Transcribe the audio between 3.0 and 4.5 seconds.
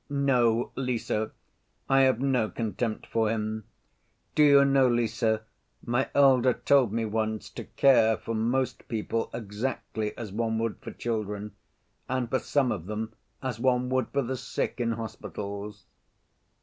for him. Do